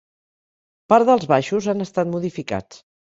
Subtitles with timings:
[0.93, 2.81] Part dels baixos han estat modificats.